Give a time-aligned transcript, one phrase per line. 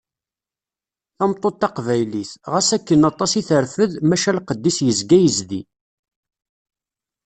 [1.17, 5.61] Tameṭṭut taqbaylit, xas akken aṭas i terfed, maca lqed-is yezga yezdi